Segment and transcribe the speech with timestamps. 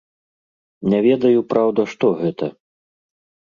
[0.93, 2.45] Не ведаю, праўда, што гэта.